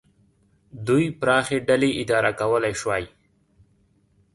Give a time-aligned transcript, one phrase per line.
[0.87, 3.03] دوی پراخې ډلې اداره کولای شوای.